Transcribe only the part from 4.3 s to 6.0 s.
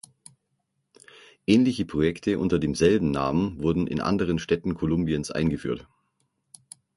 Städten Kolumbiens eingeführt.